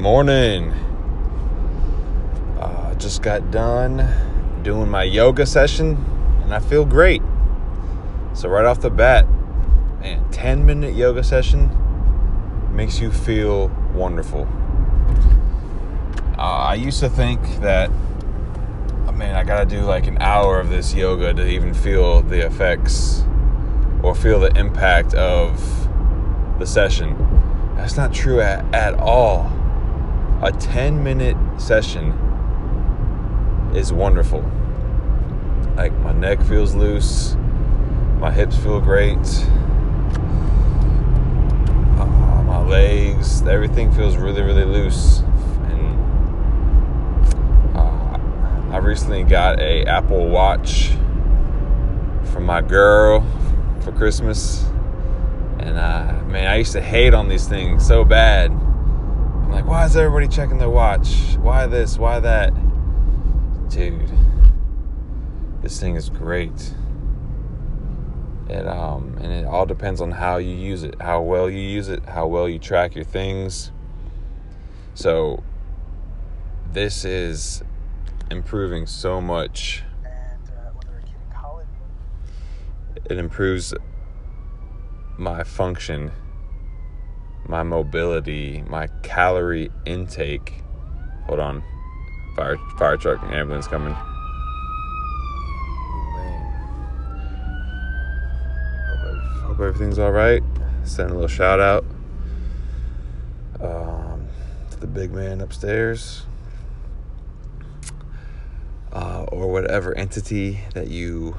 morning. 0.00 0.70
Uh, 2.58 2.94
just 2.94 3.20
got 3.20 3.50
done 3.50 4.08
doing 4.62 4.88
my 4.88 5.02
yoga 5.02 5.44
session 5.44 6.02
and 6.42 6.54
I 6.54 6.58
feel 6.58 6.86
great. 6.86 7.20
So, 8.32 8.48
right 8.48 8.64
off 8.64 8.80
the 8.80 8.88
bat, 8.88 9.26
man, 10.00 10.24
10 10.30 10.64
minute 10.64 10.94
yoga 10.94 11.22
session 11.22 11.70
makes 12.74 12.98
you 12.98 13.10
feel 13.10 13.68
wonderful. 13.92 14.48
Uh, 16.38 16.40
I 16.40 16.76
used 16.76 17.00
to 17.00 17.10
think 17.10 17.42
that, 17.60 17.90
oh 19.06 19.12
man, 19.12 19.34
I 19.34 19.44
gotta 19.44 19.66
do 19.66 19.82
like 19.82 20.06
an 20.06 20.16
hour 20.22 20.58
of 20.58 20.70
this 20.70 20.94
yoga 20.94 21.34
to 21.34 21.46
even 21.46 21.74
feel 21.74 22.22
the 22.22 22.46
effects 22.46 23.22
or 24.02 24.14
feel 24.14 24.40
the 24.40 24.56
impact 24.58 25.12
of 25.12 25.60
the 26.58 26.64
session. 26.64 27.18
That's 27.76 27.98
not 27.98 28.14
true 28.14 28.40
at, 28.40 28.64
at 28.74 28.94
all 28.94 29.59
a 30.42 30.50
10 30.50 31.04
minute 31.04 31.36
session 31.60 32.12
is 33.74 33.92
wonderful. 33.92 34.40
Like 35.76 35.92
my 35.98 36.12
neck 36.12 36.40
feels 36.42 36.74
loose, 36.74 37.36
my 38.18 38.32
hips 38.32 38.56
feel 38.56 38.80
great, 38.80 39.18
uh, 41.98 42.42
my 42.46 42.64
legs, 42.66 43.42
everything 43.42 43.92
feels 43.92 44.16
really, 44.16 44.40
really 44.40 44.64
loose. 44.64 45.18
And 45.18 45.96
uh, 47.76 48.18
I 48.72 48.78
recently 48.78 49.24
got 49.24 49.60
a 49.60 49.84
Apple 49.84 50.26
Watch 50.28 50.92
from 52.32 52.44
my 52.46 52.62
girl 52.62 53.26
for 53.82 53.92
Christmas. 53.92 54.64
And 55.58 55.76
uh, 55.76 56.14
man, 56.28 56.46
I 56.46 56.56
used 56.56 56.72
to 56.72 56.80
hate 56.80 57.12
on 57.12 57.28
these 57.28 57.46
things 57.46 57.86
so 57.86 58.04
bad 58.04 58.50
I'm 59.50 59.56
like, 59.56 59.66
why 59.66 59.84
is 59.84 59.96
everybody 59.96 60.28
checking 60.28 60.58
their 60.58 60.70
watch? 60.70 61.36
Why 61.40 61.66
this? 61.66 61.98
Why 61.98 62.20
that? 62.20 62.54
Dude, 63.68 64.08
this 65.60 65.80
thing 65.80 65.96
is 65.96 66.08
great. 66.08 66.72
It 68.48 68.64
um 68.68 69.18
and 69.20 69.32
it 69.32 69.44
all 69.44 69.66
depends 69.66 70.00
on 70.00 70.12
how 70.12 70.36
you 70.36 70.54
use 70.54 70.84
it, 70.84 71.02
how 71.02 71.22
well 71.22 71.50
you 71.50 71.58
use 71.58 71.88
it, 71.88 72.06
how 72.06 72.28
well 72.28 72.48
you 72.48 72.60
track 72.60 72.94
your 72.94 73.02
things. 73.02 73.72
So 74.94 75.42
this 76.72 77.04
is 77.04 77.64
improving 78.30 78.86
so 78.86 79.20
much. 79.20 79.82
It 83.04 83.18
improves 83.18 83.74
my 85.18 85.42
function 85.42 86.12
my 87.50 87.64
mobility, 87.64 88.62
my 88.68 88.86
calorie 89.02 89.72
intake. 89.84 90.62
Hold 91.26 91.40
on. 91.40 91.64
Fire 92.36 92.56
fire 92.78 92.96
truck 92.96 93.20
and 93.24 93.34
ambulance 93.34 93.66
coming. 93.66 93.92
Hope, 99.42 99.58
everything's 99.58 99.98
all 99.98 100.12
right. 100.12 100.44
Send 100.84 101.10
a 101.10 101.14
little 101.14 101.26
shout 101.26 101.58
out 101.58 101.84
um, 103.60 104.28
to 104.70 104.78
the 104.78 104.86
big 104.86 105.12
man 105.12 105.40
upstairs. 105.40 106.26
Uh, 108.92 109.24
or 109.28 109.50
whatever 109.50 109.96
entity 109.96 110.60
that 110.74 110.88
you 110.88 111.36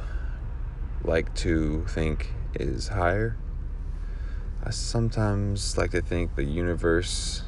like 1.04 1.34
to 1.36 1.86
think 1.88 2.34
is 2.54 2.90
higher. 2.90 3.38
I 4.64 4.70
sometimes 4.70 5.76
like 5.76 5.90
to 5.92 6.02
think 6.02 6.36
the 6.36 6.44
universe 6.44 7.42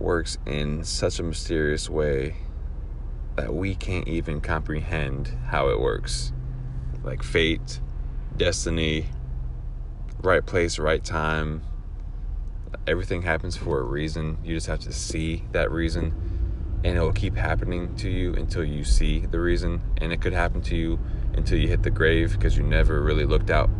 works 0.00 0.36
in 0.44 0.82
such 0.82 1.20
a 1.20 1.22
mysterious 1.22 1.88
way 1.88 2.34
that 3.36 3.54
we 3.54 3.76
can't 3.76 4.08
even 4.08 4.40
comprehend 4.40 5.28
how 5.46 5.68
it 5.68 5.78
works. 5.78 6.32
Like 7.04 7.22
fate, 7.22 7.80
destiny, 8.36 9.06
right 10.22 10.44
place, 10.44 10.76
right 10.80 11.04
time. 11.04 11.62
Everything 12.88 13.22
happens 13.22 13.56
for 13.56 13.78
a 13.78 13.84
reason. 13.84 14.38
You 14.42 14.56
just 14.56 14.66
have 14.66 14.80
to 14.80 14.92
see 14.92 15.44
that 15.52 15.70
reason. 15.70 16.12
And 16.82 16.98
it 16.98 17.00
will 17.00 17.12
keep 17.12 17.36
happening 17.36 17.94
to 17.96 18.10
you 18.10 18.34
until 18.34 18.64
you 18.64 18.82
see 18.82 19.20
the 19.20 19.38
reason. 19.38 19.82
And 19.98 20.12
it 20.12 20.20
could 20.20 20.32
happen 20.32 20.62
to 20.62 20.74
you 20.74 20.98
until 21.34 21.58
you 21.58 21.68
hit 21.68 21.84
the 21.84 21.90
grave 21.90 22.32
because 22.32 22.56
you 22.56 22.64
never 22.64 23.00
really 23.00 23.24
looked 23.24 23.50
out 23.50 23.70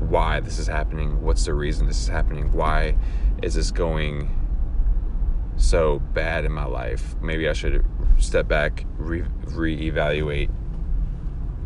why 0.00 0.40
this 0.40 0.58
is 0.58 0.66
happening, 0.66 1.22
what's 1.22 1.44
the 1.44 1.54
reason 1.54 1.86
this 1.86 2.00
is 2.00 2.08
happening, 2.08 2.52
why 2.52 2.96
is 3.42 3.54
this 3.54 3.70
going 3.70 4.30
so 5.56 5.98
bad 5.98 6.44
in 6.44 6.52
my 6.52 6.64
life. 6.64 7.16
Maybe 7.20 7.48
I 7.48 7.52
should 7.52 7.84
step 8.18 8.48
back, 8.48 8.84
re 8.96 9.22
reevaluate 9.46 10.50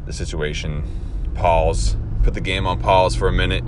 the 0.06 0.12
situation, 0.12 0.84
pause, 1.34 1.96
put 2.22 2.34
the 2.34 2.40
game 2.40 2.66
on 2.66 2.80
pause 2.80 3.14
for 3.14 3.28
a 3.28 3.32
minute, 3.32 3.64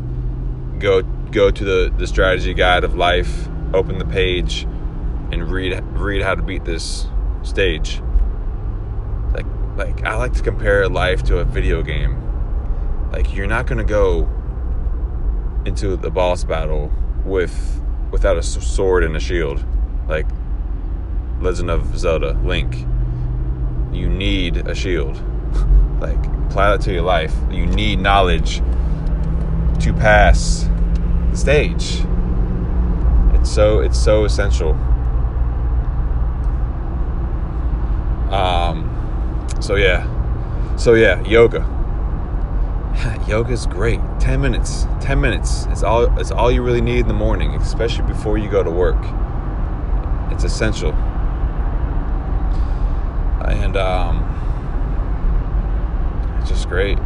go 0.78 1.02
go 1.02 1.50
to 1.50 1.64
the, 1.64 1.94
the 1.98 2.06
strategy 2.06 2.54
guide 2.54 2.84
of 2.84 2.94
life, 2.94 3.48
open 3.74 3.98
the 3.98 4.04
page, 4.04 4.62
and 5.32 5.50
read 5.50 5.80
read 5.94 6.22
how 6.22 6.34
to 6.34 6.42
beat 6.42 6.64
this 6.64 7.06
stage. 7.42 8.00
Like 9.32 9.46
like 9.76 10.04
I 10.04 10.16
like 10.16 10.34
to 10.34 10.42
compare 10.42 10.88
life 10.88 11.22
to 11.24 11.38
a 11.38 11.44
video 11.44 11.82
game. 11.82 12.18
Like 13.12 13.34
you're 13.34 13.46
not 13.46 13.66
gonna 13.66 13.84
go 13.84 14.26
into 15.66 15.96
the 15.96 16.10
boss 16.10 16.44
battle 16.44 16.90
with 17.26 17.82
without 18.10 18.38
a 18.38 18.42
sword 18.42 19.04
and 19.04 19.14
a 19.14 19.20
shield, 19.20 19.62
like 20.08 20.26
Legend 21.40 21.70
of 21.70 21.96
Zelda, 21.98 22.32
Link. 22.42 22.86
You 23.92 24.08
need 24.08 24.56
a 24.66 24.74
shield. 24.74 25.16
like 26.00 26.24
apply 26.46 26.70
that 26.70 26.80
to 26.82 26.92
your 26.92 27.02
life. 27.02 27.34
You 27.50 27.66
need 27.66 27.98
knowledge 27.98 28.62
to 29.80 29.92
pass 29.92 30.66
the 31.30 31.36
stage. 31.36 32.00
It's 33.34 33.52
so 33.52 33.80
it's 33.80 34.02
so 34.02 34.24
essential. 34.24 34.72
Um 38.32 38.88
so 39.60 39.74
yeah. 39.74 40.08
So 40.76 40.94
yeah, 40.94 41.22
yoga 41.24 41.81
yoga 43.26 43.52
is 43.52 43.66
great. 43.66 44.00
10 44.20 44.40
minutes. 44.40 44.86
10 45.00 45.20
minutes. 45.20 45.66
It's 45.70 45.82
all 45.82 46.18
it's 46.18 46.30
all 46.30 46.50
you 46.50 46.62
really 46.62 46.80
need 46.80 47.00
in 47.00 47.08
the 47.08 47.14
morning, 47.14 47.54
especially 47.54 48.06
before 48.06 48.38
you 48.38 48.50
go 48.50 48.62
to 48.62 48.70
work. 48.70 48.98
It's 50.32 50.44
essential. 50.44 50.92
And 53.44 53.76
um 53.76 54.28
it's 56.40 56.50
just 56.50 56.68
great. 56.68 56.98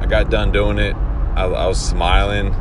I 0.00 0.06
got 0.06 0.30
done 0.30 0.52
doing 0.52 0.78
it. 0.78 0.94
I, 1.34 1.44
I 1.44 1.66
was 1.66 1.80
smiling. 1.80 2.52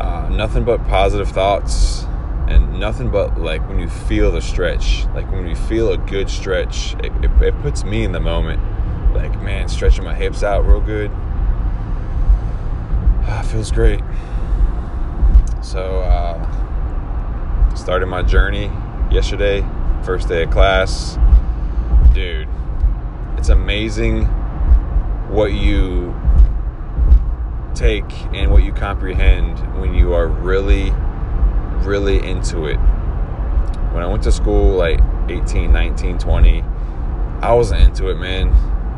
Uh, 0.00 0.28
nothing 0.30 0.64
but 0.64 0.86
positive 0.86 1.28
thoughts 1.28 2.04
and 2.48 2.80
nothing 2.80 3.10
but 3.10 3.38
like 3.38 3.66
when 3.68 3.78
you 3.78 3.88
feel 3.88 4.32
the 4.32 4.40
stretch 4.40 5.04
like 5.14 5.30
when 5.30 5.46
you 5.46 5.54
feel 5.54 5.92
a 5.92 5.98
good 5.98 6.28
stretch 6.30 6.94
it, 6.94 7.12
it, 7.22 7.30
it 7.42 7.60
puts 7.60 7.84
me 7.84 8.02
in 8.02 8.12
the 8.12 8.18
moment 8.18 8.60
like 9.14 9.38
man 9.42 9.68
stretching 9.68 10.02
my 10.02 10.14
hips 10.14 10.42
out 10.42 10.66
real 10.66 10.80
good 10.80 11.10
uh, 13.30 13.42
feels 13.42 13.70
great. 13.70 14.00
So, 15.62 16.00
uh, 16.00 17.74
started 17.76 18.06
my 18.06 18.22
journey 18.22 18.70
yesterday, 19.10 19.64
first 20.02 20.28
day 20.28 20.42
of 20.42 20.50
class. 20.50 21.16
Dude, 22.12 22.48
it's 23.36 23.50
amazing 23.50 24.24
what 25.28 25.52
you 25.52 26.14
take 27.74 28.10
and 28.34 28.50
what 28.50 28.64
you 28.64 28.72
comprehend 28.72 29.58
when 29.80 29.94
you 29.94 30.12
are 30.12 30.26
really, 30.26 30.90
really 31.86 32.18
into 32.26 32.66
it. 32.66 32.76
When 33.92 34.02
I 34.02 34.06
went 34.06 34.24
to 34.24 34.32
school, 34.32 34.76
like 34.76 35.00
18, 35.28 35.72
19, 35.72 36.18
20, 36.18 36.64
I 37.42 37.52
wasn't 37.52 37.82
into 37.82 38.08
it, 38.08 38.16
man. 38.16 38.48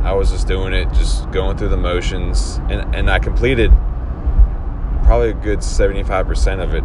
I 0.05 0.13
was 0.15 0.31
just 0.31 0.49
doing 0.49 0.73
it, 0.73 0.91
just 0.95 1.31
going 1.31 1.57
through 1.57 1.69
the 1.69 1.77
motions, 1.77 2.61
and, 2.71 2.95
and 2.95 3.11
I 3.11 3.19
completed 3.19 3.71
probably 5.13 5.29
a 5.29 5.35
good 5.35 5.59
75% 5.59 6.65
of 6.65 6.73
it. 6.73 6.81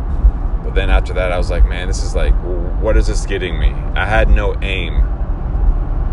But 0.62 0.76
then 0.76 0.90
after 0.90 1.14
that, 1.14 1.32
I 1.32 1.38
was 1.38 1.50
like, 1.50 1.64
man, 1.64 1.88
this 1.88 2.04
is 2.04 2.14
like, 2.14 2.34
what 2.82 2.98
is 2.98 3.08
this 3.08 3.26
getting 3.26 3.58
me? 3.58 3.70
I 3.96 4.06
had 4.06 4.30
no 4.30 4.54
aim. 4.62 4.96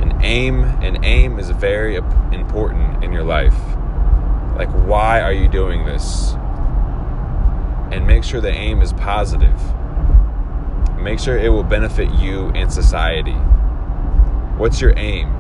An 0.01 0.21
aim, 0.23 0.63
an 0.63 1.05
aim 1.05 1.41
is 1.41 1.51
very 1.51 1.97
important 1.97 3.03
in 3.03 3.13
your 3.13 3.25
life. 3.25 3.57
Like, 4.57 4.71
why 4.87 5.23
are 5.23 5.33
you 5.33 5.49
doing 5.49 5.85
this? 5.87 6.35
And 7.91 8.07
make 8.07 8.23
sure 8.23 8.41
the 8.41 8.53
aim 8.53 8.81
is 8.81 8.93
positive. 8.93 9.61
Make 10.97 11.19
sure 11.19 11.37
it 11.37 11.49
will 11.49 11.65
benefit 11.65 12.15
you 12.15 12.51
and 12.51 12.73
society. 12.73 13.35
What's 14.57 14.81
your 14.81 14.97
aim? 14.97 15.35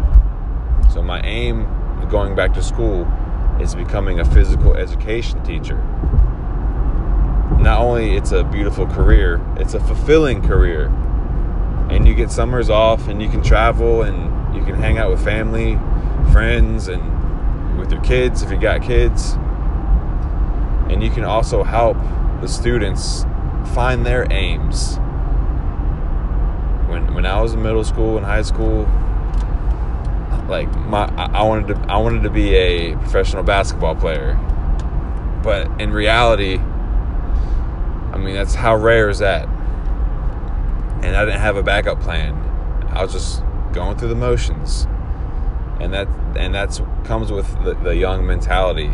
So, 0.93 1.03
my 1.03 1.20
aim 1.20 1.69
going 2.11 2.35
back 2.35 2.53
to 2.55 2.65
school 2.65 3.06
is 3.61 3.77
becoming 3.77 4.19
a 4.19 4.25
physical 4.25 4.75
education 4.75 5.41
teacher 5.44 5.81
not 7.61 7.81
only 7.81 8.17
it's 8.17 8.32
a 8.32 8.44
beautiful 8.44 8.87
career, 8.87 9.41
it's 9.56 9.75
a 9.75 9.81
fulfilling 9.81 10.43
career. 10.43 10.87
And 11.91 12.08
you 12.08 12.14
get 12.14 12.31
summers 12.31 12.70
off 12.70 13.08
and 13.08 13.23
you 13.23 13.29
can 13.29 13.43
travel 13.43 14.02
and 14.02 14.56
you 14.56 14.64
can 14.64 14.75
hang 14.75 14.99
out 14.99 15.11
with 15.11 15.23
family, 15.23 15.79
friends 16.32 16.88
and 16.88 17.79
with 17.79 17.93
your 17.93 18.02
kids 18.02 18.43
if 18.43 18.50
you 18.50 18.58
got 18.58 18.82
kids. 18.82 19.32
And 20.88 21.02
you 21.02 21.11
can 21.11 21.25
also 21.25 21.62
help 21.62 21.96
the 22.41 22.49
students 22.49 23.25
find 23.75 24.05
their 24.05 24.26
aims. 24.31 24.96
When 26.88 27.14
when 27.14 27.26
I 27.26 27.41
was 27.41 27.55
in 27.55 27.62
middle 27.62 27.85
school 27.85 28.17
and 28.17 28.26
high 28.26 28.43
school, 28.43 28.82
like 30.49 30.69
my 30.87 31.06
I 31.17 31.43
wanted 31.43 31.69
to 31.69 31.93
I 31.93 31.99
wanted 31.99 32.23
to 32.23 32.31
be 32.31 32.55
a 32.55 32.96
professional 32.96 33.43
basketball 33.43 33.96
player. 33.96 34.35
But 35.43 35.81
in 35.81 35.93
reality, 35.93 36.58
I 38.14 38.16
mean 38.16 38.34
that's 38.34 38.55
how 38.55 38.76
rare 38.76 39.08
is 39.08 39.19
that? 39.19 39.49
And 41.02 41.16
I 41.16 41.25
didn't 41.25 41.40
have 41.40 41.56
a 41.56 41.64
backup 41.64 42.00
plan. 42.00 42.32
I 42.90 43.02
was 43.02 43.12
just 43.12 43.43
going 43.72 43.99
through 43.99 44.11
the 44.11 44.14
motions. 44.14 44.87
And 45.81 45.93
that 45.93 46.06
and 46.37 46.55
that's 46.55 46.81
comes 47.02 47.32
with 47.32 47.49
the, 47.64 47.75
the 47.75 47.96
young 47.96 48.25
mentality. 48.25 48.93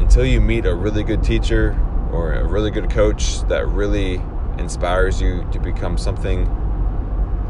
Until 0.00 0.24
you 0.24 0.40
meet 0.40 0.64
a 0.64 0.74
really 0.74 1.02
good 1.02 1.24
teacher 1.24 1.76
or 2.12 2.34
a 2.34 2.46
really 2.46 2.70
good 2.70 2.88
coach 2.88 3.42
that 3.48 3.66
really 3.66 4.22
inspires 4.58 5.20
you 5.20 5.44
to 5.50 5.58
become 5.58 5.98
something 5.98 6.46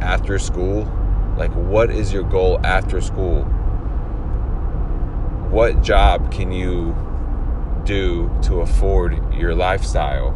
after 0.00 0.38
school, 0.38 0.90
like, 1.36 1.52
what 1.52 1.90
is 1.90 2.10
your 2.10 2.22
goal 2.22 2.58
after 2.64 3.02
school? 3.02 3.42
What 5.50 5.82
job 5.82 6.32
can 6.32 6.52
you 6.52 6.96
do 7.88 8.30
to 8.42 8.60
afford 8.60 9.34
your 9.34 9.54
lifestyle? 9.54 10.28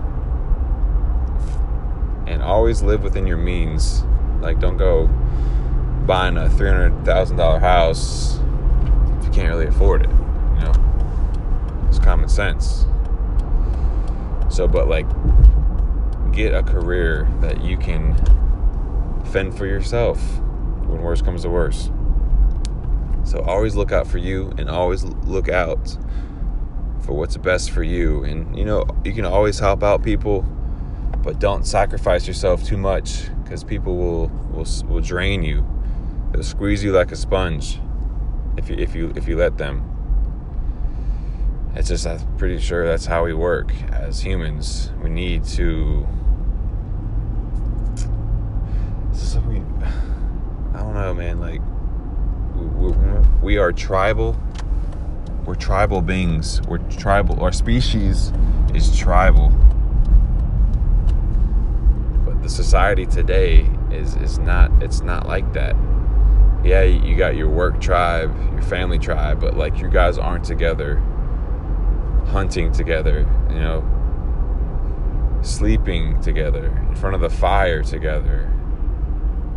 And 2.26 2.42
always 2.42 2.82
live 2.82 3.02
within 3.02 3.26
your 3.26 3.36
means. 3.36 4.02
Like, 4.40 4.58
don't 4.58 4.78
go 4.78 5.06
buying 6.06 6.38
a 6.38 6.48
$300,000 6.48 7.60
house 7.60 8.38
if 9.18 9.26
you 9.26 9.30
can't 9.30 9.48
really 9.48 9.66
afford 9.66 10.02
it. 10.02 10.10
You 10.10 10.64
know, 10.64 11.86
it's 11.88 11.98
common 11.98 12.28
sense. 12.28 12.86
So, 14.48 14.66
but 14.66 14.88
like, 14.88 15.06
get 16.32 16.54
a 16.54 16.62
career 16.62 17.28
that 17.40 17.62
you 17.62 17.76
can 17.76 18.16
fend 19.26 19.56
for 19.56 19.66
yourself 19.66 20.18
when 20.86 21.02
worse 21.02 21.20
comes 21.20 21.42
to 21.42 21.50
worse. 21.50 21.90
So 23.24 23.40
always 23.42 23.76
look 23.76 23.92
out 23.92 24.06
for 24.06 24.18
you 24.18 24.52
and 24.56 24.70
always 24.70 25.04
look 25.04 25.48
out 25.48 25.96
for 27.02 27.12
what's 27.12 27.36
best 27.36 27.70
for 27.70 27.82
you. 27.82 28.24
And 28.24 28.56
you 28.56 28.64
know, 28.64 28.86
you 29.04 29.12
can 29.12 29.24
always 29.24 29.58
help 29.58 29.82
out 29.82 30.02
people, 30.02 30.42
but 31.22 31.38
don't 31.38 31.66
sacrifice 31.66 32.26
yourself 32.26 32.64
too 32.64 32.76
much 32.76 33.28
because 33.42 33.64
people 33.64 33.96
will, 33.96 34.28
will 34.52 34.66
will 34.88 35.00
drain 35.00 35.42
you. 35.42 35.66
They'll 36.32 36.42
squeeze 36.42 36.82
you 36.82 36.92
like 36.92 37.12
a 37.12 37.16
sponge 37.16 37.80
if 38.56 38.68
you 38.68 38.76
if 38.76 38.94
you 38.94 39.12
if 39.16 39.28
you 39.28 39.36
let 39.36 39.58
them. 39.58 39.88
It's 41.74 41.88
just 41.88 42.06
I'm 42.06 42.20
pretty 42.36 42.58
sure 42.58 42.86
that's 42.86 43.06
how 43.06 43.24
we 43.24 43.32
work 43.32 43.72
as 43.92 44.20
humans. 44.20 44.90
We 45.02 45.08
need 45.08 45.44
to 45.44 46.06
I 50.74 50.78
don't 50.78 50.94
know, 50.94 51.14
man. 51.14 51.40
Like, 51.40 51.60
we, 52.76 52.92
we 53.42 53.58
are 53.58 53.72
tribal. 53.72 54.36
We're 55.44 55.56
tribal 55.56 56.02
beings. 56.02 56.62
We're 56.62 56.78
tribal. 56.78 57.42
Our 57.42 57.52
species 57.52 58.32
is 58.74 58.96
tribal. 58.96 59.48
But 62.24 62.42
the 62.42 62.48
society 62.48 63.06
today 63.06 63.68
is 63.90 64.14
is 64.16 64.38
not. 64.38 64.70
It's 64.82 65.00
not 65.00 65.26
like 65.26 65.52
that. 65.54 65.74
Yeah, 66.64 66.82
you 66.82 67.16
got 67.16 67.34
your 67.34 67.48
work 67.48 67.80
tribe, 67.80 68.32
your 68.52 68.62
family 68.62 69.00
tribe, 69.00 69.40
but 69.40 69.56
like 69.56 69.80
you 69.80 69.88
guys 69.88 70.16
aren't 70.16 70.44
together, 70.44 70.96
hunting 72.28 72.70
together. 72.70 73.26
You 73.50 73.58
know, 73.58 75.40
sleeping 75.42 76.20
together 76.20 76.66
in 76.88 76.94
front 76.94 77.16
of 77.16 77.20
the 77.20 77.30
fire 77.30 77.82
together 77.82 78.48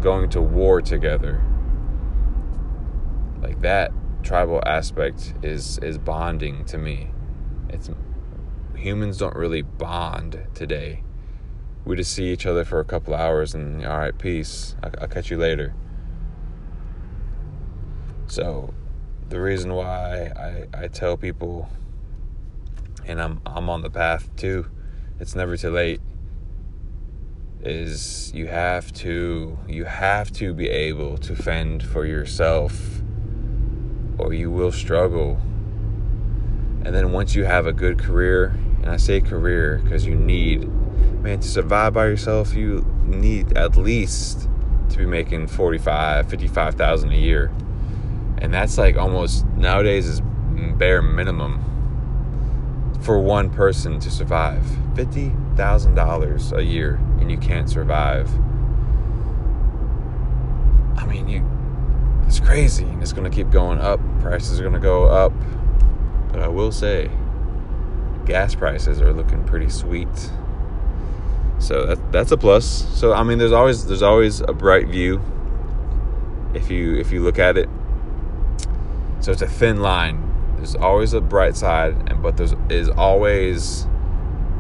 going 0.06 0.30
to 0.30 0.40
war 0.42 0.82
together. 0.82 1.42
Like 3.42 3.62
that 3.62 3.92
tribal 4.26 4.62
aspect 4.66 5.34
is 5.44 5.78
is 5.80 5.98
bonding 5.98 6.66
to 6.66 6.78
me. 6.78 7.12
It's 7.70 7.90
humans 8.76 9.18
don't 9.18 9.36
really 9.36 9.62
bond 9.62 10.48
today. 10.54 11.04
We 11.86 11.96
just 11.96 12.12
see 12.12 12.34
each 12.34 12.48
other 12.48 12.66
for 12.66 12.80
a 12.80 12.86
couple 12.86 13.14
hours 13.14 13.54
and 13.54 13.86
all 13.86 14.00
right, 14.00 14.18
peace. 14.18 14.76
I'll, 14.84 14.92
I'll 15.00 15.08
catch 15.08 15.30
you 15.30 15.38
later. 15.38 15.74
So, 18.28 18.74
the 19.30 19.40
reason 19.40 19.74
why 19.74 20.32
I, 20.36 20.86
I 20.86 20.88
tell 20.88 21.16
people, 21.16 21.70
and 23.06 23.22
I'm 23.22 23.42
I'm 23.46 23.70
on 23.70 23.84
the 23.84 23.92
path 23.92 24.36
too, 24.36 24.66
it's 25.20 25.36
never 25.36 25.56
too 25.56 25.70
late 25.70 26.02
is 27.62 28.32
you 28.36 28.46
have 28.46 28.94
to 28.94 29.58
you 29.68 29.86
have 29.86 30.32
to 30.32 30.54
be 30.54 30.70
able 30.70 31.18
to 31.18 31.36
fend 31.36 31.82
for 31.82 32.06
yourself 32.06 33.02
or 34.18 34.34
you 34.34 34.52
will 34.52 34.72
struggle. 34.72 35.40
And 36.84 36.94
then 36.94 37.12
once 37.12 37.36
you 37.36 37.46
have 37.46 37.66
a 37.68 37.74
good 37.74 37.98
career 37.98 38.58
and 38.82 38.90
i 38.90 38.98
say 38.98 39.20
career 39.20 39.82
because 39.84 40.06
you 40.06 40.14
need 40.14 40.70
man 41.24 41.40
to 41.40 41.48
survive 41.48 41.94
by 41.94 42.06
yourself 42.06 42.54
you 42.54 42.86
need 43.04 43.58
at 43.58 43.76
least 43.76 44.48
to 44.90 44.98
be 44.98 45.06
making 45.06 45.48
45 45.48 46.30
55000 46.30 47.12
a 47.12 47.16
year. 47.16 47.52
And 48.38 48.54
that's 48.54 48.78
like 48.78 48.98
almost 48.98 49.46
nowadays 49.58 50.08
is 50.08 50.22
bare 50.78 51.02
minimum 51.02 51.62
for 53.02 53.20
one 53.20 53.50
person 53.50 54.00
to 54.00 54.10
survive. 54.10 54.64
$50,000 54.94 56.58
a 56.58 56.64
year 56.64 56.96
and 57.20 57.30
you 57.30 57.38
can't 57.38 57.70
survive. 57.70 58.30
I 60.98 61.06
mean, 61.06 61.28
you 61.28 61.42
it's 62.36 62.46
crazy. 62.46 62.88
It's 63.02 63.14
going 63.14 63.30
to 63.30 63.36
keep 63.36 63.50
going 63.50 63.80
up. 63.80 64.00
Prices 64.20 64.60
are 64.60 64.64
going 64.64 64.74
to 64.74 64.80
go 64.80 65.06
up. 65.06 65.32
But 66.32 66.42
I 66.42 66.48
will 66.48 66.72
say 66.72 67.10
gas 68.26 68.56
prices 68.56 69.02
are 69.02 69.14
looking 69.14 69.44
pretty 69.46 69.70
sweet. 69.70 70.10
So 71.60 71.86
that, 71.86 72.12
that's 72.12 72.32
a 72.32 72.38
plus. 72.38 72.66
So 73.00 73.14
I 73.14 73.24
mean 73.24 73.38
there's 73.38 73.54
always 73.54 73.86
there's 73.86 74.02
always 74.02 74.42
a 74.42 74.54
bright 74.54 74.88
view 74.88 75.22
if 76.54 76.70
you 76.70 76.96
if 76.98 77.12
you 77.12 77.22
look 77.22 77.40
at 77.40 77.58
it. 77.58 77.70
So 79.22 79.32
it's 79.32 79.42
a 79.42 79.48
thin 79.48 79.82
line 79.82 80.26
there's 80.58 80.76
always 80.76 81.14
a 81.14 81.22
bright 81.22 81.56
side, 81.56 81.96
and 82.10 82.24
but 82.24 82.38
there's 82.38 82.56
is 82.70 82.90
always 82.90 83.86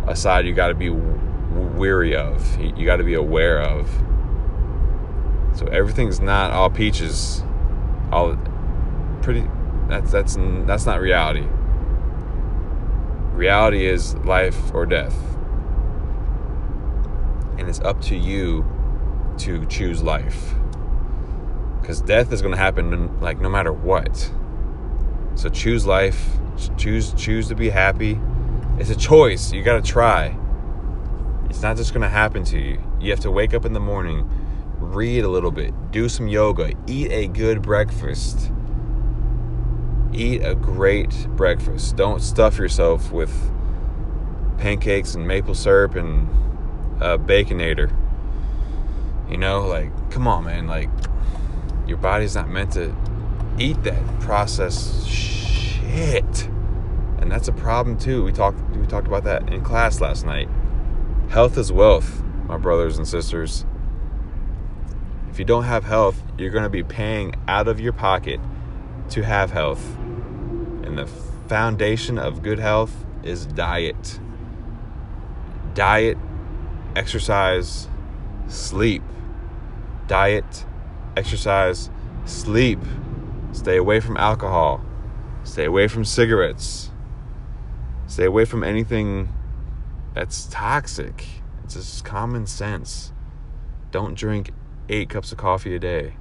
a 0.07 0.15
side 0.15 0.45
you 0.45 0.53
got 0.53 0.67
to 0.67 0.75
be 0.75 0.89
weary 0.89 2.15
of. 2.15 2.61
You 2.61 2.85
got 2.85 2.97
to 2.97 3.03
be 3.03 3.15
aware 3.15 3.59
of. 3.59 3.89
So 5.57 5.65
everything's 5.67 6.19
not 6.19 6.51
all 6.51 6.69
peaches. 6.69 7.43
All 8.11 8.37
pretty. 9.21 9.47
That's 9.87 10.11
that's 10.11 10.37
that's 10.65 10.85
not 10.85 10.99
reality. 10.99 11.45
Reality 13.33 13.85
is 13.85 14.15
life 14.17 14.73
or 14.73 14.85
death, 14.85 15.15
and 17.57 17.67
it's 17.67 17.81
up 17.81 18.01
to 18.03 18.15
you 18.15 18.65
to 19.39 19.65
choose 19.65 20.01
life. 20.01 20.53
Because 21.81 22.01
death 22.01 22.31
is 22.31 22.41
going 22.41 22.53
to 22.53 22.57
happen 22.57 23.19
like 23.19 23.39
no 23.39 23.49
matter 23.49 23.71
what. 23.73 24.31
So 25.35 25.49
choose 25.49 25.85
life. 25.85 26.37
Choose 26.77 27.13
choose 27.13 27.47
to 27.49 27.55
be 27.55 27.69
happy. 27.69 28.19
It's 28.79 28.89
a 28.89 28.95
choice. 28.95 29.51
You 29.51 29.63
got 29.63 29.83
to 29.83 29.91
try. 29.91 30.37
It's 31.49 31.61
not 31.61 31.77
just 31.77 31.93
going 31.93 32.01
to 32.01 32.09
happen 32.09 32.43
to 32.45 32.59
you. 32.59 32.81
You 32.99 33.11
have 33.11 33.19
to 33.21 33.31
wake 33.31 33.53
up 33.53 33.65
in 33.65 33.73
the 33.73 33.79
morning, 33.79 34.29
read 34.79 35.23
a 35.23 35.29
little 35.29 35.51
bit, 35.51 35.73
do 35.91 36.09
some 36.09 36.27
yoga, 36.27 36.73
eat 36.87 37.11
a 37.11 37.27
good 37.27 37.61
breakfast. 37.61 38.51
Eat 40.13 40.43
a 40.43 40.55
great 40.55 41.27
breakfast. 41.29 41.97
Don't 41.97 42.21
stuff 42.21 42.57
yourself 42.57 43.11
with 43.11 43.33
pancakes 44.57 45.15
and 45.15 45.27
maple 45.27 45.53
syrup 45.53 45.95
and 45.95 46.29
uh, 47.01 47.17
baconator. 47.17 47.93
You 49.29 49.37
know, 49.37 49.67
like, 49.67 49.91
come 50.11 50.27
on, 50.27 50.45
man. 50.45 50.67
Like, 50.67 50.89
your 51.87 51.97
body's 51.97 52.35
not 52.35 52.49
meant 52.49 52.73
to 52.73 52.95
eat 53.59 53.83
that 53.83 54.19
processed 54.21 55.07
shit. 55.07 56.47
And 57.19 57.31
that's 57.31 57.47
a 57.47 57.53
problem 57.53 57.97
too. 57.97 58.23
We 58.23 58.31
talked 58.31 58.59
we 58.75 58.85
talked 58.85 59.07
about 59.07 59.23
that 59.23 59.51
in 59.51 59.63
class 59.63 59.99
last 59.99 60.25
night. 60.25 60.47
Health 61.29 61.57
is 61.57 61.71
wealth, 61.71 62.21
my 62.45 62.57
brothers 62.57 62.97
and 62.97 63.07
sisters. 63.07 63.65
If 65.35 65.39
you 65.39 65.43
don't 65.43 65.65
have 65.65 65.83
health, 65.83 66.23
you're 66.37 66.49
going 66.49 66.63
to 66.63 66.69
be 66.69 66.81
paying 66.81 67.35
out 67.45 67.67
of 67.67 67.77
your 67.81 67.91
pocket 67.91 68.39
to 69.09 69.21
have 69.21 69.51
health. 69.51 69.85
And 69.97 70.97
the 70.97 71.07
foundation 71.49 72.17
of 72.17 72.41
good 72.41 72.57
health 72.57 73.05
is 73.21 73.45
diet. 73.45 74.21
diet, 75.73 76.17
exercise, 76.95 77.89
sleep. 78.47 79.03
Diet, 80.07 80.65
exercise, 81.17 81.89
sleep. 82.23 82.79
Stay 83.51 83.75
away 83.75 83.99
from 83.99 84.15
alcohol. 84.15 84.85
Stay 85.43 85.65
away 85.65 85.89
from 85.89 86.05
cigarettes. 86.05 86.91
Stay 88.07 88.23
away 88.23 88.45
from 88.45 88.63
anything 88.63 89.33
that's 90.13 90.45
toxic. 90.45 91.25
It's 91.65 91.73
just 91.73 92.05
common 92.05 92.47
sense. 92.47 93.11
Don't 93.91 94.15
drink 94.15 94.51
eight 94.89 95.09
cups 95.09 95.31
of 95.31 95.37
coffee 95.37 95.75
a 95.75 95.79
day. 95.79 96.15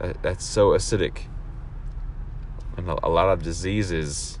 That, 0.00 0.22
that's 0.22 0.44
so 0.44 0.70
acidic. 0.70 1.22
And 2.76 2.88
a, 2.88 3.06
a 3.06 3.08
lot 3.08 3.28
of 3.28 3.42
diseases 3.42 4.38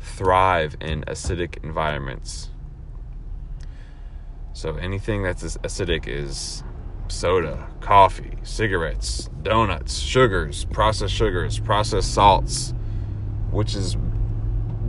thrive 0.00 0.76
in 0.80 1.02
acidic 1.02 1.62
environments. 1.62 2.50
So 4.52 4.76
anything 4.76 5.22
that's 5.22 5.42
acidic 5.58 6.08
is 6.08 6.64
soda, 7.06 7.68
coffee, 7.80 8.38
cigarettes, 8.42 9.30
donuts, 9.42 9.98
sugars, 9.98 10.64
processed 10.66 11.14
sugars, 11.14 11.58
processed 11.58 12.12
salts, 12.12 12.74
which 13.50 13.74
is 13.74 13.96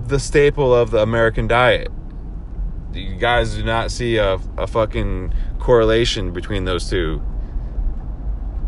the 0.07 0.19
staple 0.19 0.73
of 0.73 0.91
the 0.91 0.99
American 0.99 1.47
diet. 1.47 1.91
You 2.93 3.15
guys 3.15 3.55
do 3.55 3.63
not 3.63 3.91
see 3.91 4.17
a, 4.17 4.39
a 4.57 4.65
fucking 4.65 5.33
correlation 5.59 6.33
between 6.33 6.65
those 6.65 6.89
two. 6.89 7.21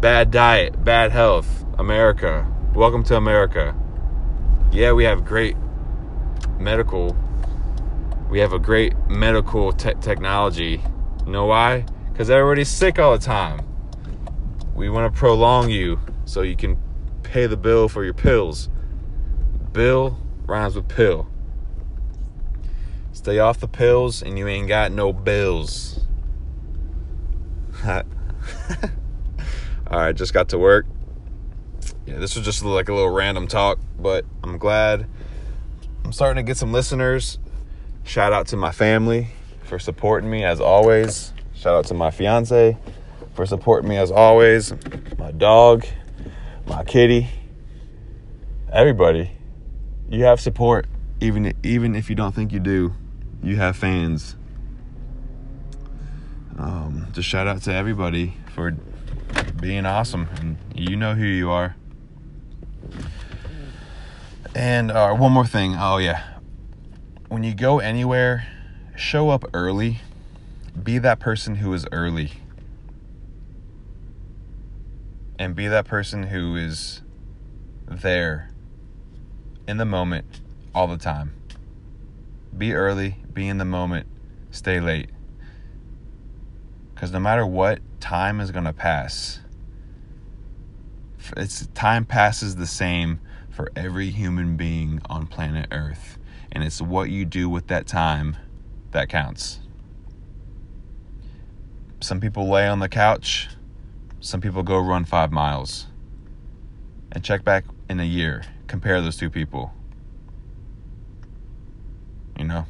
Bad 0.01 0.31
diet, 0.31 0.83
bad 0.83 1.11
health, 1.11 1.63
America. 1.77 2.51
Welcome 2.73 3.03
to 3.03 3.15
America. 3.15 3.75
Yeah, 4.71 4.93
we 4.93 5.03
have 5.03 5.23
great 5.23 5.55
medical 6.57 7.15
we 8.27 8.39
have 8.39 8.51
a 8.51 8.57
great 8.57 8.95
medical 9.07 9.71
te- 9.71 9.93
technology. 10.01 10.81
You 11.27 11.31
know 11.31 11.45
why? 11.45 11.85
Because 12.11 12.31
everybody's 12.31 12.67
sick 12.67 12.97
all 12.97 13.15
the 13.15 13.23
time. 13.23 13.63
We 14.73 14.89
want 14.89 15.13
to 15.13 15.19
prolong 15.19 15.69
you 15.69 15.99
so 16.25 16.41
you 16.41 16.55
can 16.55 16.81
pay 17.21 17.45
the 17.45 17.55
bill 17.55 17.87
for 17.87 18.03
your 18.03 18.15
pills. 18.15 18.69
Bill 19.71 20.17
rhymes 20.47 20.75
with 20.75 20.87
pill. 20.87 21.27
Stay 23.11 23.37
off 23.37 23.59
the 23.59 23.67
pills 23.67 24.23
and 24.23 24.39
you 24.39 24.47
ain't 24.47 24.67
got 24.67 24.91
no 24.91 25.13
bills. 25.13 25.99
all 29.91 29.99
right, 29.99 30.15
just 30.15 30.33
got 30.33 30.49
to 30.49 30.57
work. 30.57 30.85
Yeah, 32.05 32.17
this 32.17 32.37
was 32.37 32.45
just 32.45 32.63
like 32.63 32.87
a 32.87 32.93
little 32.93 33.09
random 33.09 33.47
talk, 33.47 33.77
but 33.99 34.25
I'm 34.41 34.57
glad 34.57 35.05
I'm 36.05 36.13
starting 36.13 36.43
to 36.43 36.49
get 36.49 36.55
some 36.55 36.71
listeners. 36.71 37.39
Shout 38.03 38.31
out 38.31 38.47
to 38.47 38.57
my 38.57 38.71
family 38.71 39.27
for 39.63 39.79
supporting 39.79 40.29
me 40.29 40.45
as 40.45 40.61
always. 40.61 41.33
Shout 41.53 41.75
out 41.75 41.85
to 41.87 41.93
my 41.93 42.09
fiance 42.09 42.77
for 43.33 43.45
supporting 43.45 43.89
me 43.89 43.97
as 43.97 44.11
always. 44.11 44.73
My 45.17 45.31
dog, 45.31 45.85
my 46.65 46.85
kitty, 46.85 47.27
everybody. 48.71 49.31
You 50.09 50.23
have 50.23 50.39
support 50.39 50.87
even 51.19 51.53
even 51.63 51.95
if 51.95 52.09
you 52.09 52.15
don't 52.15 52.33
think 52.33 52.53
you 52.53 52.61
do. 52.61 52.93
You 53.43 53.57
have 53.57 53.75
fans. 53.75 54.37
Um, 56.57 57.07
just 57.11 57.27
shout 57.27 57.47
out 57.47 57.61
to 57.63 57.73
everybody 57.73 58.35
for 58.53 58.75
being 59.61 59.85
awesome, 59.85 60.27
and 60.39 60.57
you 60.75 60.97
know 60.97 61.13
who 61.13 61.23
you 61.23 61.51
are. 61.51 61.75
And 64.55 64.91
uh, 64.91 65.13
one 65.13 65.31
more 65.31 65.45
thing. 65.45 65.75
Oh, 65.77 65.97
yeah. 65.97 66.23
When 67.29 67.43
you 67.43 67.53
go 67.53 67.79
anywhere, 67.79 68.47
show 68.97 69.29
up 69.29 69.45
early. 69.53 69.99
Be 70.81 70.97
that 70.97 71.19
person 71.19 71.55
who 71.55 71.73
is 71.73 71.85
early. 71.91 72.31
And 75.37 75.55
be 75.55 75.67
that 75.67 75.85
person 75.85 76.23
who 76.23 76.55
is 76.55 77.01
there 77.87 78.49
in 79.67 79.77
the 79.77 79.85
moment 79.85 80.41
all 80.73 80.87
the 80.87 80.97
time. 80.97 81.33
Be 82.57 82.73
early, 82.73 83.17
be 83.31 83.47
in 83.47 83.57
the 83.57 83.65
moment, 83.65 84.07
stay 84.49 84.79
late. 84.79 85.09
Because 86.93 87.11
no 87.11 87.19
matter 87.19 87.45
what, 87.45 87.79
time 87.99 88.39
is 88.39 88.51
going 88.51 88.65
to 88.65 88.73
pass. 88.73 89.39
It's 91.37 91.67
time 91.67 92.05
passes 92.05 92.55
the 92.55 92.67
same 92.67 93.19
for 93.49 93.71
every 93.75 94.09
human 94.09 94.57
being 94.57 95.01
on 95.09 95.27
planet 95.27 95.67
Earth. 95.71 96.17
And 96.51 96.63
it's 96.63 96.81
what 96.81 97.09
you 97.09 97.25
do 97.25 97.49
with 97.49 97.67
that 97.67 97.87
time 97.87 98.37
that 98.91 99.09
counts. 99.09 99.59
Some 102.01 102.19
people 102.19 102.49
lay 102.49 102.67
on 102.67 102.79
the 102.79 102.89
couch, 102.89 103.49
some 104.19 104.41
people 104.41 104.63
go 104.63 104.79
run 104.79 105.05
five 105.05 105.31
miles. 105.31 105.87
And 107.11 107.23
check 107.23 107.43
back 107.43 107.65
in 107.89 107.99
a 107.99 108.05
year, 108.05 108.43
compare 108.67 109.01
those 109.01 109.17
two 109.17 109.29
people. 109.29 109.73
You 112.37 112.45
know? 112.45 112.65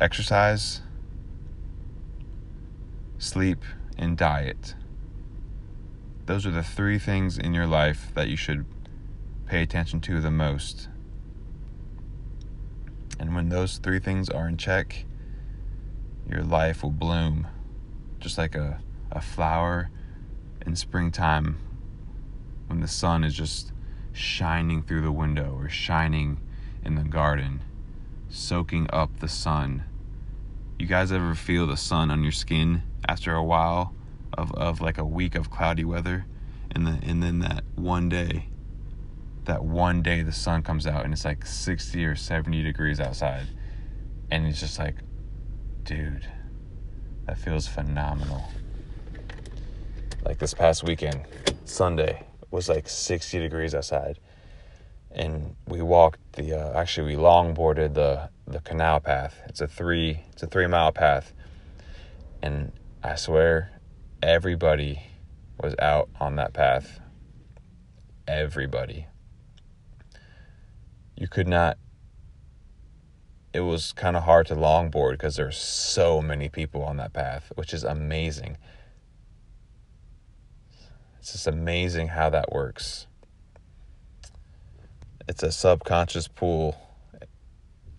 Exercise, 0.00 0.80
sleep, 3.18 3.62
and 4.00 4.16
diet 4.16 4.74
those 6.30 6.46
are 6.46 6.52
the 6.52 6.62
three 6.62 6.96
things 6.96 7.36
in 7.36 7.54
your 7.54 7.66
life 7.66 8.12
that 8.14 8.28
you 8.28 8.36
should 8.36 8.64
pay 9.46 9.62
attention 9.62 10.00
to 10.00 10.20
the 10.20 10.30
most. 10.30 10.88
And 13.18 13.34
when 13.34 13.48
those 13.48 13.78
three 13.78 13.98
things 13.98 14.30
are 14.30 14.46
in 14.46 14.56
check, 14.56 15.06
your 16.28 16.44
life 16.44 16.84
will 16.84 16.92
bloom 16.92 17.48
just 18.20 18.38
like 18.38 18.54
a, 18.54 18.80
a 19.10 19.20
flower 19.20 19.90
in 20.64 20.76
springtime 20.76 21.58
when 22.68 22.78
the 22.78 22.86
sun 22.86 23.24
is 23.24 23.34
just 23.34 23.72
shining 24.12 24.84
through 24.84 25.02
the 25.02 25.10
window 25.10 25.56
or 25.58 25.68
shining 25.68 26.38
in 26.84 26.94
the 26.94 27.02
garden, 27.02 27.60
soaking 28.28 28.86
up 28.92 29.18
the 29.18 29.26
sun. 29.26 29.82
You 30.78 30.86
guys 30.86 31.10
ever 31.10 31.34
feel 31.34 31.66
the 31.66 31.76
sun 31.76 32.08
on 32.12 32.22
your 32.22 32.30
skin 32.30 32.84
after 33.10 33.34
a 33.34 33.44
while? 33.44 33.94
of, 34.34 34.52
of 34.54 34.80
like 34.80 34.98
a 34.98 35.04
week 35.04 35.34
of 35.34 35.50
cloudy 35.50 35.84
weather 35.84 36.26
and 36.72 36.86
then 36.86 37.00
and 37.02 37.22
then 37.22 37.38
that 37.40 37.64
one 37.74 38.08
day 38.08 38.46
that 39.44 39.64
one 39.64 40.02
day 40.02 40.22
the 40.22 40.32
sun 40.32 40.62
comes 40.62 40.86
out 40.86 41.04
and 41.04 41.12
it's 41.12 41.24
like 41.24 41.44
60 41.44 42.04
or 42.04 42.14
70 42.14 42.62
degrees 42.62 43.00
outside 43.00 43.46
and 44.30 44.46
it's 44.46 44.60
just 44.60 44.78
like 44.78 44.96
dude 45.84 46.26
that 47.26 47.38
feels 47.38 47.66
phenomenal 47.66 48.44
like 50.24 50.38
this 50.38 50.54
past 50.54 50.84
weekend 50.84 51.24
sunday 51.64 52.24
was 52.50 52.68
like 52.68 52.88
60 52.88 53.38
degrees 53.40 53.74
outside 53.74 54.18
and 55.10 55.56
we 55.66 55.82
walked 55.82 56.20
the 56.34 56.54
uh, 56.54 56.78
actually 56.78 57.16
we 57.16 57.20
longboarded 57.20 57.94
the 57.94 58.28
the 58.46 58.60
canal 58.60 59.00
path 59.00 59.40
it's 59.46 59.60
a 59.60 59.66
three 59.66 60.20
it's 60.32 60.42
a 60.42 60.46
three 60.46 60.66
mile 60.66 60.92
path 60.92 61.32
and 62.42 62.72
i 63.02 63.14
swear 63.14 63.80
everybody 64.22 65.02
was 65.62 65.74
out 65.78 66.08
on 66.20 66.36
that 66.36 66.52
path. 66.52 67.00
Everybody. 68.26 69.06
You 71.16 71.28
could 71.28 71.48
not. 71.48 71.78
It 73.52 73.60
was 73.60 73.92
kind 73.92 74.16
of 74.16 74.22
hard 74.24 74.46
to 74.46 74.54
longboard 74.54 75.12
because 75.12 75.36
there's 75.36 75.58
so 75.58 76.22
many 76.22 76.48
people 76.48 76.82
on 76.84 76.98
that 76.98 77.12
path, 77.12 77.52
which 77.56 77.74
is 77.74 77.82
amazing. 77.82 78.56
It's 81.18 81.32
just 81.32 81.46
amazing 81.46 82.08
how 82.08 82.30
that 82.30 82.52
works. 82.52 83.06
It's 85.28 85.42
a 85.42 85.52
subconscious 85.52 86.28
pool. 86.28 86.76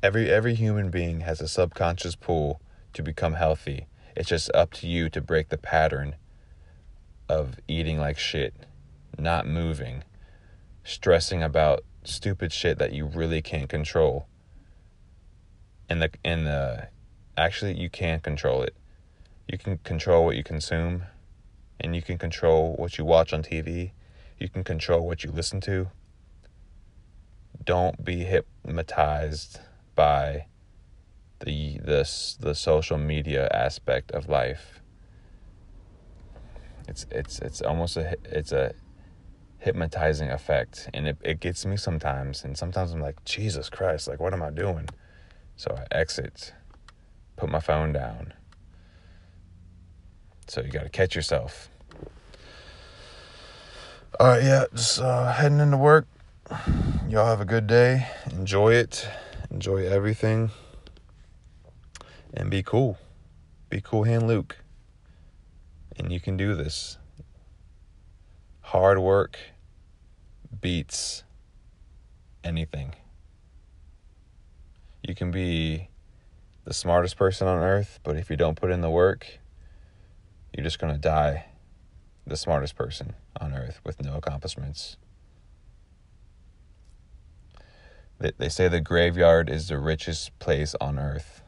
Every 0.01 0.31
every 0.31 0.55
human 0.55 0.89
being 0.89 1.19
has 1.21 1.41
a 1.41 1.47
subconscious 1.47 2.15
pool 2.15 2.61
to 2.93 3.03
become 3.03 3.33
healthy 3.33 3.87
it's 4.15 4.29
just 4.29 4.51
up 4.53 4.71
to 4.73 4.87
you 4.87 5.09
to 5.09 5.21
break 5.21 5.49
the 5.49 5.57
pattern 5.57 6.15
of 7.29 7.59
eating 7.67 7.99
like 7.99 8.17
shit, 8.17 8.53
not 9.17 9.47
moving, 9.47 10.03
stressing 10.83 11.41
about 11.41 11.83
stupid 12.03 12.51
shit 12.51 12.77
that 12.79 12.93
you 12.93 13.05
really 13.05 13.41
can't 13.41 13.69
control. 13.69 14.27
And 15.89 16.01
the 16.01 16.11
and 16.23 16.45
the 16.45 16.87
actually 17.37 17.79
you 17.79 17.89
can't 17.89 18.23
control 18.23 18.61
it. 18.63 18.75
You 19.47 19.57
can 19.57 19.77
control 19.79 20.25
what 20.25 20.35
you 20.35 20.43
consume 20.43 21.03
and 21.79 21.95
you 21.95 22.01
can 22.01 22.17
control 22.17 22.75
what 22.75 22.97
you 22.97 23.05
watch 23.05 23.33
on 23.33 23.43
TV. 23.43 23.91
You 24.39 24.49
can 24.49 24.63
control 24.63 25.05
what 25.05 25.23
you 25.23 25.31
listen 25.31 25.61
to. 25.61 25.89
Don't 27.63 28.03
be 28.03 28.23
hypnotized 28.23 29.59
by 29.95 30.45
the 31.45 31.79
this 31.83 32.37
the 32.39 32.55
social 32.55 32.97
media 32.97 33.49
aspect 33.53 34.11
of 34.11 34.29
life. 34.29 34.81
It's 36.87 37.05
it's 37.11 37.39
it's 37.39 37.61
almost 37.61 37.97
a 37.97 38.17
it's 38.25 38.51
a 38.51 38.73
hypnotizing 39.59 40.31
effect 40.31 40.89
and 40.93 41.07
it, 41.07 41.17
it 41.23 41.39
gets 41.39 41.65
me 41.65 41.77
sometimes 41.77 42.43
and 42.43 42.57
sometimes 42.57 42.93
I'm 42.93 43.01
like 43.01 43.23
Jesus 43.25 43.69
Christ 43.69 44.07
like 44.07 44.19
what 44.19 44.33
am 44.33 44.41
I 44.43 44.49
doing 44.51 44.89
So 45.57 45.77
I 45.77 45.85
exit, 45.95 46.53
put 47.37 47.49
my 47.49 47.59
phone 47.59 47.93
down. 47.93 48.33
So 50.47 50.61
you 50.61 50.69
got 50.71 50.83
to 50.83 50.89
catch 50.89 51.15
yourself. 51.15 51.69
All 54.19 54.27
right, 54.27 54.43
yeah, 54.43 54.65
just 54.75 55.01
uh, 55.01 55.31
heading 55.33 55.59
into 55.59 55.77
work. 55.77 56.07
Y'all 57.09 57.27
have 57.27 57.41
a 57.41 57.45
good 57.45 57.67
day. 57.67 58.07
Enjoy 58.31 58.73
it. 58.73 59.07
Enjoy 59.51 59.85
everything. 59.87 60.51
And 62.33 62.49
be 62.49 62.63
cool. 62.63 62.97
Be 63.69 63.81
cool, 63.81 64.03
hand 64.03 64.27
Luke. 64.27 64.57
And 65.97 66.11
you 66.11 66.19
can 66.19 66.37
do 66.37 66.55
this. 66.55 66.97
Hard 68.61 68.99
work 68.99 69.37
beats 70.61 71.23
anything. 72.43 72.95
You 75.03 75.15
can 75.15 75.31
be 75.31 75.89
the 76.63 76.73
smartest 76.73 77.17
person 77.17 77.47
on 77.47 77.57
earth, 77.57 77.99
but 78.03 78.15
if 78.15 78.29
you 78.29 78.37
don't 78.37 78.55
put 78.55 78.71
in 78.71 78.81
the 78.81 78.89
work, 78.89 79.39
you're 80.53 80.63
just 80.63 80.79
going 80.79 80.93
to 80.93 80.99
die 80.99 81.45
the 82.25 82.37
smartest 82.37 82.75
person 82.75 83.13
on 83.39 83.53
earth 83.53 83.81
with 83.83 84.01
no 84.01 84.15
accomplishments. 84.15 84.95
They, 88.19 88.31
they 88.37 88.49
say 88.49 88.67
the 88.67 88.79
graveyard 88.79 89.49
is 89.49 89.67
the 89.67 89.79
richest 89.79 90.37
place 90.39 90.75
on 90.79 90.99
earth 90.99 91.40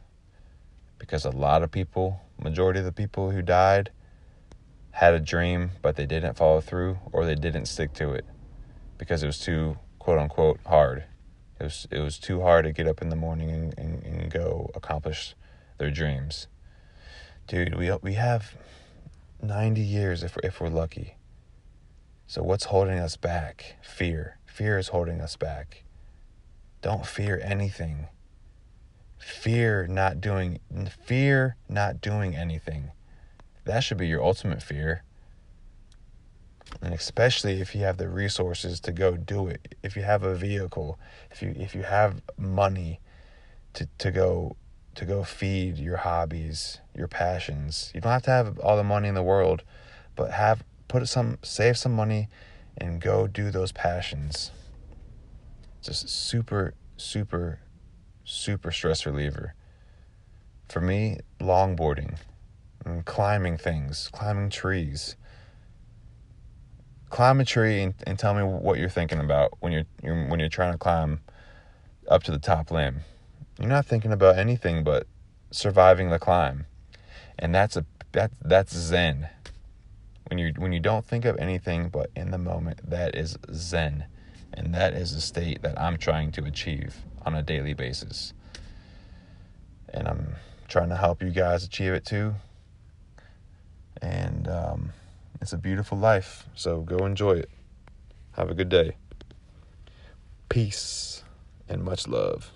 because 1.03 1.25
a 1.25 1.31
lot 1.31 1.63
of 1.63 1.69
people, 1.69 2.21
majority 2.41 2.79
of 2.79 2.85
the 2.85 2.91
people 2.93 3.31
who 3.31 3.41
died, 3.41 3.91
had 4.91 5.13
a 5.13 5.19
dream, 5.19 5.71
but 5.81 5.97
they 5.97 6.05
didn't 6.05 6.37
follow 6.37 6.61
through 6.61 6.97
or 7.11 7.25
they 7.25 7.35
didn't 7.35 7.65
stick 7.65 7.91
to 7.91 8.13
it 8.13 8.23
because 8.97 9.21
it 9.21 9.25
was 9.27 9.37
too 9.37 9.77
quote 9.99 10.17
unquote 10.17 10.61
hard. 10.65 11.03
It 11.59 11.63
was 11.63 11.87
it 11.91 11.99
was 11.99 12.17
too 12.17 12.39
hard 12.39 12.63
to 12.63 12.71
get 12.71 12.87
up 12.87 13.01
in 13.01 13.09
the 13.09 13.17
morning 13.17 13.51
and, 13.51 13.77
and, 13.77 14.01
and 14.05 14.31
go 14.31 14.71
accomplish 14.75 15.35
their 15.77 15.91
dreams. 15.91 16.47
Dude, 17.47 17.75
we 17.75 17.91
we 18.01 18.13
have 18.13 18.55
90 19.41 19.81
years 19.81 20.23
if 20.23 20.37
if 20.41 20.61
we're 20.61 20.69
lucky. 20.69 21.17
So 22.27 22.43
what's 22.43 22.65
holding 22.65 22.97
us 22.97 23.17
back? 23.17 23.75
Fear. 23.81 24.37
Fear 24.45 24.77
is 24.77 24.87
holding 24.87 25.19
us 25.19 25.35
back. 25.35 25.83
Don't 26.81 27.05
fear 27.05 27.41
anything. 27.43 28.07
Fear 29.23 29.87
not 29.87 30.19
doing 30.19 30.59
fear 31.05 31.55
not 31.69 32.01
doing 32.01 32.35
anything. 32.35 32.91
That 33.63 33.79
should 33.79 33.97
be 33.97 34.07
your 34.07 34.21
ultimate 34.21 34.61
fear. 34.61 35.03
And 36.81 36.93
especially 36.93 37.61
if 37.61 37.73
you 37.73 37.81
have 37.81 37.97
the 37.97 38.09
resources 38.09 38.79
to 38.81 38.91
go 38.91 39.15
do 39.15 39.47
it. 39.47 39.75
If 39.81 39.95
you 39.95 40.03
have 40.03 40.23
a 40.23 40.35
vehicle, 40.35 40.99
if 41.31 41.41
you 41.41 41.53
if 41.57 41.73
you 41.73 41.83
have 41.83 42.21
money 42.37 42.99
to 43.73 43.87
to 43.99 44.11
go 44.11 44.57
to 44.95 45.05
go 45.05 45.23
feed 45.23 45.77
your 45.77 45.97
hobbies, 45.97 46.79
your 46.93 47.07
passions. 47.07 47.91
You 47.95 48.01
don't 48.01 48.11
have 48.11 48.23
to 48.23 48.31
have 48.31 48.59
all 48.59 48.75
the 48.75 48.83
money 48.83 49.07
in 49.07 49.15
the 49.15 49.23
world, 49.23 49.63
but 50.15 50.31
have 50.31 50.63
put 50.87 51.07
some 51.07 51.37
save 51.43 51.77
some 51.77 51.93
money 51.93 52.27
and 52.77 53.01
go 53.01 53.27
do 53.27 53.51
those 53.51 53.71
passions. 53.71 54.51
Just 55.81 56.09
super 56.09 56.73
super 56.97 57.59
super 58.33 58.71
stress 58.71 59.05
reliever. 59.05 59.53
For 60.69 60.81
me, 60.81 61.19
longboarding 61.39 62.17
and 62.85 63.05
climbing 63.05 63.57
things, 63.57 64.09
climbing 64.11 64.49
trees. 64.49 65.15
Climb 67.09 67.39
a 67.39 67.45
tree 67.45 67.81
and, 67.81 67.93
and 68.07 68.17
tell 68.17 68.33
me 68.33 68.41
what 68.41 68.79
you're 68.79 68.89
thinking 68.89 69.19
about 69.19 69.53
when 69.59 69.71
you're, 69.71 69.85
you're 70.01 70.27
when 70.27 70.39
you're 70.39 70.49
trying 70.49 70.71
to 70.71 70.79
climb 70.79 71.19
up 72.07 72.23
to 72.23 72.31
the 72.31 72.39
top 72.39 72.71
limb. 72.71 73.01
You're 73.59 73.69
not 73.69 73.85
thinking 73.85 74.11
about 74.11 74.37
anything 74.39 74.83
but 74.83 75.05
surviving 75.51 76.09
the 76.09 76.17
climb. 76.17 76.65
And 77.37 77.53
that's 77.53 77.77
a 77.77 77.85
that 78.13 78.31
that's 78.41 78.75
zen. 78.75 79.29
When 80.27 80.39
you 80.39 80.53
when 80.57 80.71
you 80.71 80.79
don't 80.79 81.05
think 81.05 81.25
of 81.25 81.37
anything 81.37 81.89
but 81.89 82.09
in 82.15 82.31
the 82.31 82.39
moment, 82.39 82.89
that 82.89 83.15
is 83.15 83.37
zen. 83.53 84.05
And 84.53 84.73
that 84.75 84.93
is 84.93 85.13
a 85.13 85.21
state 85.21 85.61
that 85.63 85.79
I'm 85.79 85.97
trying 85.97 86.31
to 86.33 86.45
achieve 86.45 86.95
on 87.25 87.35
a 87.35 87.41
daily 87.41 87.73
basis. 87.73 88.33
And 89.93 90.07
I'm 90.07 90.35
trying 90.67 90.89
to 90.89 90.95
help 90.95 91.21
you 91.21 91.29
guys 91.29 91.63
achieve 91.63 91.93
it 91.93 92.05
too. 92.05 92.35
And 94.01 94.47
um, 94.47 94.93
it's 95.41 95.53
a 95.53 95.57
beautiful 95.57 95.97
life. 95.97 96.45
So 96.55 96.81
go 96.81 97.05
enjoy 97.05 97.33
it. 97.33 97.49
Have 98.33 98.49
a 98.49 98.53
good 98.53 98.69
day. 98.69 98.95
Peace 100.49 101.23
and 101.67 101.83
much 101.83 102.07
love. 102.07 102.52